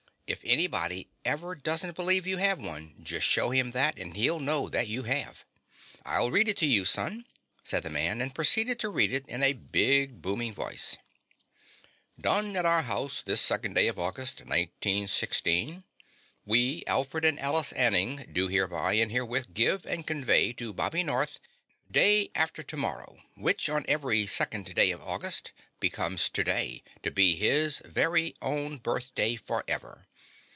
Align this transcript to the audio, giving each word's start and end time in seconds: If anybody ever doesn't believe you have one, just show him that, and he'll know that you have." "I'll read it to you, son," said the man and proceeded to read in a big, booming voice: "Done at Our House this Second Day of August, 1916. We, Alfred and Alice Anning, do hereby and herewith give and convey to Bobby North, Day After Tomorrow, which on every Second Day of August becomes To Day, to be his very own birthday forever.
If 0.33 0.39
anybody 0.45 1.09
ever 1.25 1.55
doesn't 1.55 1.97
believe 1.97 2.25
you 2.25 2.37
have 2.37 2.57
one, 2.57 3.01
just 3.03 3.27
show 3.27 3.49
him 3.49 3.71
that, 3.71 3.99
and 3.99 4.15
he'll 4.15 4.39
know 4.39 4.69
that 4.69 4.87
you 4.87 5.03
have." 5.03 5.43
"I'll 6.05 6.31
read 6.31 6.47
it 6.47 6.55
to 6.59 6.65
you, 6.65 6.85
son," 6.85 7.25
said 7.65 7.83
the 7.83 7.89
man 7.89 8.21
and 8.21 8.33
proceeded 8.33 8.79
to 8.79 8.87
read 8.87 9.11
in 9.11 9.43
a 9.43 9.51
big, 9.51 10.21
booming 10.21 10.53
voice: 10.53 10.95
"Done 12.17 12.55
at 12.55 12.65
Our 12.65 12.83
House 12.83 13.21
this 13.21 13.41
Second 13.41 13.73
Day 13.73 13.89
of 13.89 13.99
August, 13.99 14.39
1916. 14.39 15.83
We, 16.45 16.85
Alfred 16.87 17.25
and 17.25 17.37
Alice 17.37 17.73
Anning, 17.73 18.25
do 18.31 18.47
hereby 18.47 18.93
and 18.93 19.11
herewith 19.11 19.53
give 19.53 19.85
and 19.85 20.07
convey 20.07 20.53
to 20.53 20.71
Bobby 20.71 21.03
North, 21.03 21.41
Day 21.91 22.31
After 22.35 22.63
Tomorrow, 22.63 23.21
which 23.35 23.67
on 23.67 23.83
every 23.89 24.25
Second 24.27 24.73
Day 24.75 24.91
of 24.91 25.01
August 25.01 25.51
becomes 25.81 26.29
To 26.29 26.43
Day, 26.45 26.83
to 27.03 27.11
be 27.11 27.35
his 27.35 27.81
very 27.83 28.33
own 28.41 28.77
birthday 28.77 29.35
forever. 29.35 30.05